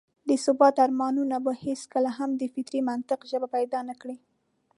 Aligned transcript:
د 0.29 0.29
ثبات 0.43 0.75
ارمانونه 0.85 1.37
به 1.45 1.51
هېڅکله 1.65 2.09
هم 2.17 2.29
د 2.35 2.41
فطري 2.53 2.81
منطق 2.89 3.19
ژبه 3.31 3.47
پيدا 3.55 3.79
نه 3.89 3.95
کړي. 4.01 4.17